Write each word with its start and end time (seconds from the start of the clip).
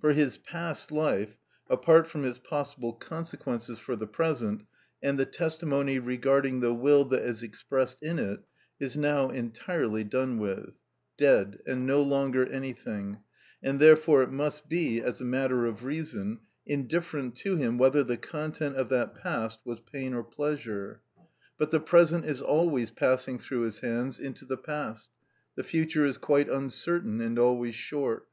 For 0.00 0.12
his 0.12 0.38
past 0.38 0.92
life, 0.92 1.36
apart 1.68 2.06
from 2.06 2.24
its 2.24 2.38
possible 2.38 2.92
consequences 2.92 3.80
for 3.80 3.96
the 3.96 4.06
present, 4.06 4.66
and 5.02 5.18
the 5.18 5.26
testimony 5.26 5.98
regarding 5.98 6.60
the 6.60 6.72
will 6.72 7.04
that 7.06 7.22
is 7.24 7.42
expressed 7.42 8.00
in 8.00 8.20
it, 8.20 8.38
is 8.78 8.96
now 8.96 9.30
entirely 9.30 10.04
done 10.04 10.38
with, 10.38 10.74
dead, 11.18 11.58
and 11.66 11.84
no 11.84 12.02
longer 12.04 12.46
anything; 12.46 13.18
and, 13.64 13.80
therefore, 13.80 14.22
it 14.22 14.30
must 14.30 14.68
be, 14.68 15.00
as 15.02 15.20
a 15.20 15.24
matter 15.24 15.66
of 15.66 15.82
reason, 15.84 16.38
indifferent 16.64 17.34
to 17.38 17.56
him 17.56 17.76
whether 17.76 18.04
the 18.04 18.16
content 18.16 18.76
of 18.76 18.90
that 18.90 19.16
past 19.16 19.58
was 19.64 19.80
pain 19.80 20.14
or 20.14 20.22
pleasure. 20.22 21.00
But 21.58 21.72
the 21.72 21.80
present 21.80 22.26
is 22.26 22.40
always 22.40 22.92
passing 22.92 23.40
through 23.40 23.62
his 23.62 23.80
hands 23.80 24.20
into 24.20 24.44
the 24.44 24.56
past; 24.56 25.08
the 25.56 25.64
future 25.64 26.04
is 26.04 26.16
quite 26.16 26.48
uncertain 26.48 27.20
and 27.20 27.40
always 27.40 27.74
short. 27.74 28.28